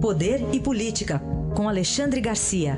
[0.00, 1.18] Poder e Política,
[1.56, 2.76] com Alexandre Garcia.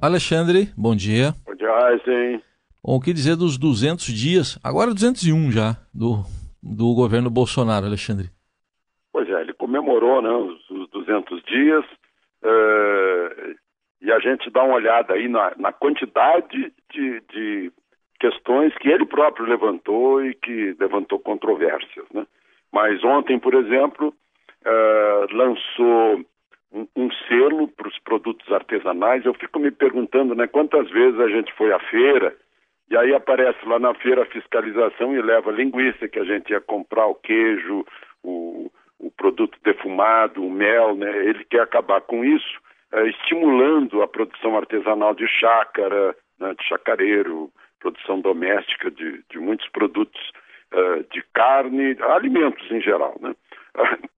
[0.00, 1.34] Alexandre, bom dia.
[1.44, 2.42] Bom dia, sim.
[2.82, 6.24] Bom, o que dizer dos 200 dias, agora 201 já, do,
[6.62, 8.30] do governo Bolsonaro, Alexandre?
[9.12, 11.84] Pois é, ele comemorou né, os, os 200 dias
[12.42, 13.54] uh,
[14.00, 17.72] e a gente dá uma olhada aí na, na quantidade de, de,
[18.24, 22.06] questões que ele próprio levantou e que levantou controvérsias.
[22.14, 22.26] Né?
[22.72, 24.14] Mas ontem, por exemplo,
[24.64, 26.24] uh, lançou
[26.72, 29.26] um, um selo para os produtos artesanais.
[29.26, 32.34] Eu fico me perguntando né, quantas vezes a gente foi à feira
[32.90, 36.60] e aí aparece lá na feira a fiscalização e leva linguiça que a gente ia
[36.60, 37.84] comprar, o queijo,
[38.22, 41.10] o, o produto defumado, o mel, né?
[41.26, 42.58] Ele quer acabar com isso,
[42.92, 47.50] é, estimulando a produção artesanal de chácara, né, de chacareiro,
[47.84, 50.20] produção doméstica de, de muitos produtos
[50.72, 53.34] uh, de carne, alimentos em geral, né?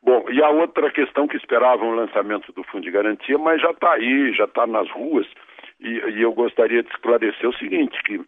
[0.00, 3.72] Bom, e a outra questão que esperavam o lançamento do Fundo de Garantia, mas já
[3.72, 5.26] está aí, já está nas ruas,
[5.80, 8.20] e, e, eu gostaria de esclarecer o seguinte, que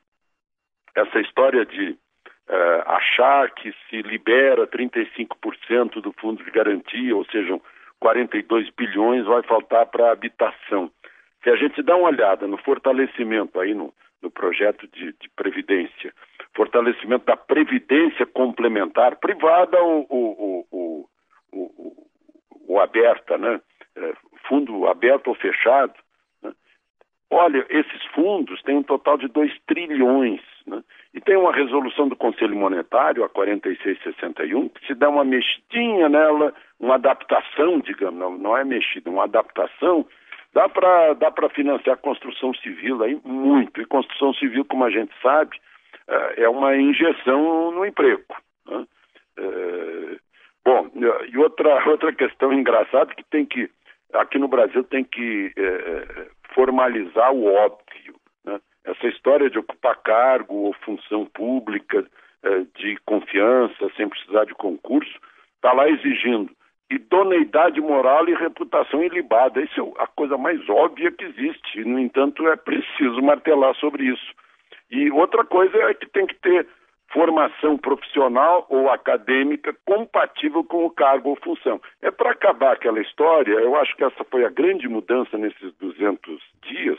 [0.97, 7.61] essa história de uh, achar que se libera 35% do Fundo de Garantia, ou seja,
[8.01, 10.91] 42 bilhões, vai faltar para habitação.
[11.45, 16.13] Se a gente dá uma olhada no fortalecimento aí no, no projeto de, de Previdência,
[16.55, 21.09] fortalecimento da Previdência complementar privada ou, ou, ou,
[21.53, 22.07] o,
[22.69, 23.61] o, aberta, né?
[23.97, 24.15] É,
[24.49, 25.95] fundo aberto ou fechado.
[26.43, 26.53] Né?
[27.31, 30.41] Olha, esses fundos têm um total de 2 trilhões.
[30.67, 30.83] Né?
[31.15, 36.55] E tem uma resolução do Conselho Monetário, a 4661, que se dá uma mexidinha nela,
[36.79, 40.07] uma adaptação, digamos, não, não é mexida, uma adaptação,
[40.59, 43.81] dá para dá financiar a construção civil aí muito.
[43.81, 45.57] E construção civil, como a gente sabe,
[46.09, 48.25] é, é uma injeção no emprego.
[48.67, 48.85] Né?
[49.39, 50.17] É,
[50.65, 50.91] Bom,
[51.31, 53.71] e outra, outra questão engraçada que tem que,
[54.13, 58.17] aqui no Brasil tem que é, formalizar o óbvio.
[58.45, 58.61] Né?
[58.85, 62.05] Essa história de ocupar cargo ou função pública
[62.43, 65.19] é, de confiança, sem precisar de concurso,
[65.57, 66.51] está lá exigindo
[66.91, 69.61] idoneidade moral e reputação ilibada.
[69.61, 71.85] Isso é a coisa mais óbvia que existe.
[71.85, 74.35] No entanto, é preciso martelar sobre isso.
[74.91, 76.67] E outra coisa é que tem que ter
[77.13, 81.81] formação profissional ou acadêmica compatível com o cargo ou função.
[82.03, 86.41] É para acabar aquela história, eu acho que essa foi a grande mudança nesses 200
[86.63, 86.99] dias,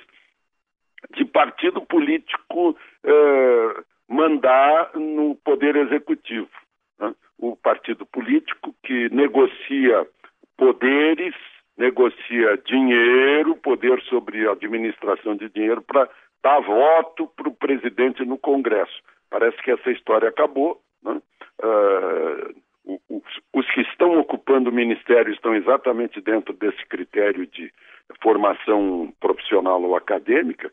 [1.16, 6.50] de partido político eh, mandar no poder executivo.
[7.00, 7.14] Né?
[7.38, 8.76] O partido político
[9.10, 10.08] negocia
[10.58, 11.34] poderes,
[11.78, 16.08] negocia dinheiro, poder sobre a administração de dinheiro para
[16.44, 19.02] dar voto para o presidente no Congresso.
[19.30, 20.82] Parece que essa história acabou.
[21.04, 21.22] Né?
[21.64, 27.72] Uh, os, os, que estão ocupando o ministério estão exatamente dentro desse critério de
[28.22, 30.72] formação profissional ou acadêmica.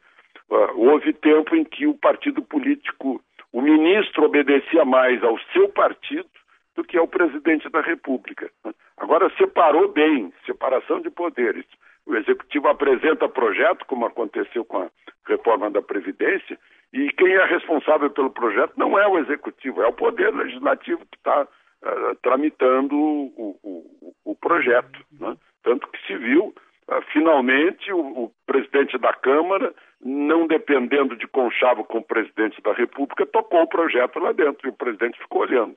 [0.50, 3.20] Uh, houve tempo em que o partido político,
[3.52, 6.28] o ministro obedecia mais ao seu partido
[6.76, 8.50] do que ao presidente da República.
[8.64, 8.72] Né?
[8.98, 11.64] Agora separou bem, separação de poderes.
[12.06, 14.90] O executivo apresenta projeto, como aconteceu com a
[15.26, 16.56] reforma da Previdência,
[16.92, 21.16] e quem é responsável pelo projeto não é o executivo, é o poder legislativo que
[21.16, 25.04] está uh, tramitando o, o, o projeto.
[25.18, 25.36] Né?
[25.64, 26.54] Tanto que se viu,
[26.88, 32.72] uh, finalmente, o, o, presidente da Câmara, não dependendo de conchavo com o presidente da
[32.72, 35.74] República, tocou o projeto lá dentro e o presidente ficou olhando.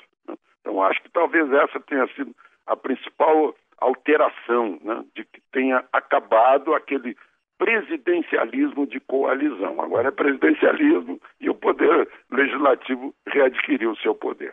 [0.69, 2.35] Então, acho que talvez essa tenha sido
[2.67, 5.03] a principal alteração, né?
[5.15, 7.17] de que tenha acabado aquele
[7.57, 9.81] presidencialismo de coalizão.
[9.81, 14.51] Agora é presidencialismo e o poder legislativo readquiriu o seu poder.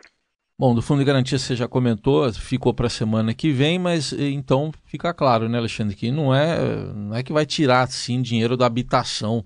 [0.59, 4.11] Bom, do Fundo de Garantia você já comentou, ficou para a semana que vem, mas
[4.11, 6.57] então fica claro, né, Alexandre, que não é,
[6.95, 9.43] não é que vai tirar, sim, dinheiro da habitação.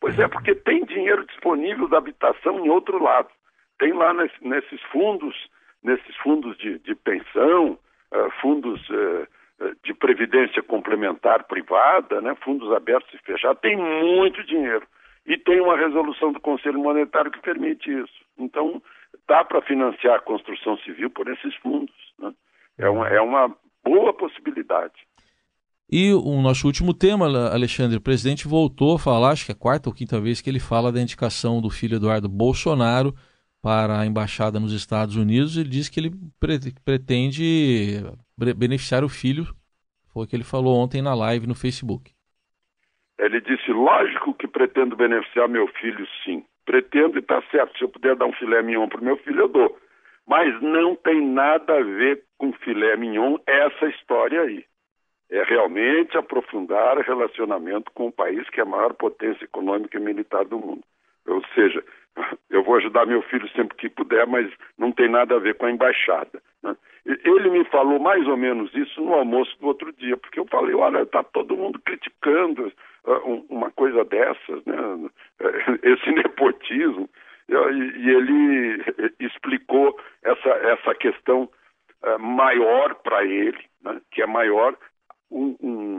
[0.00, 3.28] Pois é, porque tem dinheiro disponível da habitação em outro lado.
[3.78, 5.34] Tem lá nesse, nesses fundos,
[5.84, 7.78] nesses fundos de, de pensão,
[8.12, 9.28] uh, fundos uh,
[9.84, 14.86] de previdência complementar privada, né, fundos abertos e fechados, tem muito dinheiro.
[15.26, 18.24] E tem uma resolução do Conselho Monetário que permite isso.
[18.38, 18.82] Então,
[19.28, 21.94] dá para financiar a construção civil por esses fundos.
[22.18, 22.32] Né?
[22.78, 24.94] É, uma, é uma boa possibilidade.
[25.90, 29.58] E o nosso último tema, Alexandre, o presidente voltou a falar, acho que é a
[29.58, 33.14] quarta ou quinta vez que ele fala da indicação do filho Eduardo Bolsonaro
[33.64, 35.56] para a embaixada nos Estados Unidos.
[35.56, 36.10] Ele diz que ele
[36.84, 38.02] pretende
[38.58, 39.46] beneficiar o filho,
[40.12, 42.12] foi o que ele falou ontem na live no Facebook.
[43.18, 46.44] Ele disse: lógico que pretendo beneficiar meu filho, sim.
[46.66, 47.78] pretendo e está certo.
[47.78, 49.78] Se eu puder dar um filé mignon para o meu filho, eu dou.
[50.26, 54.62] Mas não tem nada a ver com filé mignon essa história aí.
[55.30, 60.00] É realmente aprofundar o relacionamento com o país que é a maior potência econômica e
[60.00, 60.82] militar do mundo.
[61.26, 61.82] Ou seja,
[62.50, 65.66] eu vou ajudar meu filho sempre que puder, mas não tem nada a ver com
[65.66, 66.42] a embaixada.
[66.62, 66.76] Né?
[67.04, 70.74] Ele me falou mais ou menos isso no almoço do outro dia, porque eu falei,
[70.74, 72.72] olha, está todo mundo criticando
[73.04, 75.10] uh, uma coisa dessas, né?
[75.82, 77.08] esse nepotismo.
[77.46, 78.82] E, ele
[79.20, 81.48] explicou essa, essa questão
[82.02, 84.00] uh, maior para ele, né?
[84.10, 84.74] que é maior
[85.30, 85.93] um, um,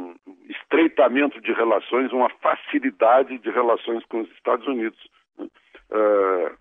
[0.86, 5.00] estreitamento de relações, uma facilidade de relações com os Estados Unidos.
[5.38, 5.48] Né?
[5.92, 6.58] Uh,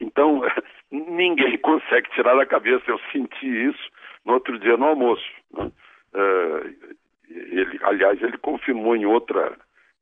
[0.00, 0.42] então,
[0.90, 2.84] ninguém consegue tirar da cabeça.
[2.88, 3.90] Eu senti isso
[4.24, 5.24] no outro dia no almoço.
[5.56, 5.70] Né?
[6.14, 6.94] Uh,
[7.28, 9.56] ele, aliás, ele confirmou em outra,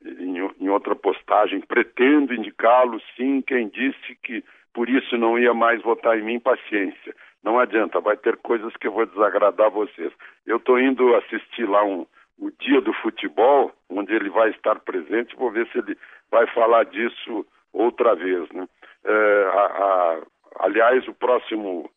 [0.05, 4.45] em, em outra postagem, pretendo indicá-lo, sim, quem disse que
[4.75, 7.15] por isso não ia mais votar em mim, paciência.
[7.43, 10.13] Não adianta, vai ter coisas que eu vou desagradar vocês.
[10.47, 12.07] Eu estou indo assistir lá um,
[12.43, 15.97] o dia do futebol, onde ele vai estar presente, vou ver se ele
[16.29, 18.51] vai falar disso outra vez.
[18.51, 18.67] Né?
[19.05, 20.23] É, a, a,
[20.67, 21.89] aliás, o próximo,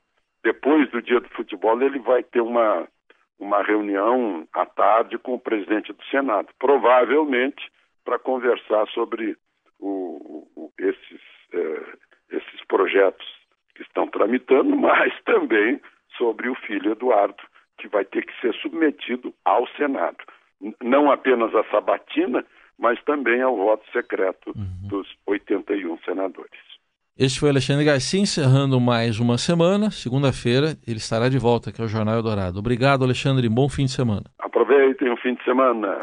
[0.44, 2.88] depois do dia do futebol, ele vai ter uma,
[3.40, 7.72] uma reunião à tarde com o presidente do Senado, provavelmente
[8.04, 9.36] para conversar sobre
[9.80, 11.22] o, o, esses,
[11.54, 13.26] é, esses projetos
[13.74, 15.82] que estão tramitando, mas também
[16.16, 17.42] sobre o filho Eduardo,
[17.80, 20.18] que vai ter que ser submetido ao Senado.
[20.84, 22.46] Não apenas a sabatina,
[22.78, 24.88] mas também ao voto secreto uhum.
[24.88, 26.76] dos 81 senadores.
[27.18, 29.90] Este foi Alexandre Garcia encerrando mais uma semana.
[29.90, 32.60] Segunda-feira ele estará de volta aqui ao Jornal Eldorado.
[32.60, 33.48] Obrigado, Alexandre.
[33.48, 34.24] Bom fim de semana.
[34.38, 36.00] Aproveitem o fim de semana.